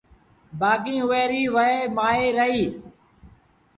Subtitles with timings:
[0.59, 2.71] بآڪيٚݩ اُئي ريٚ وهي مآئيٚ رهيٚ